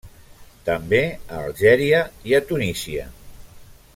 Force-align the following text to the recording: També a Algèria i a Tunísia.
També 0.69 1.01
a 1.09 1.37
Algèria 1.49 2.01
i 2.31 2.35
a 2.39 2.43
Tunísia. 2.53 3.07